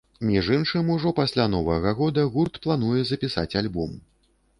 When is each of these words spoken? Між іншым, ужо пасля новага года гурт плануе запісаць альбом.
Між 0.27 0.47
іншым, 0.53 0.87
ужо 0.93 1.11
пасля 1.19 1.45
новага 1.55 1.91
года 1.99 2.23
гурт 2.37 2.57
плануе 2.65 3.03
запісаць 3.11 3.57
альбом. 3.63 3.93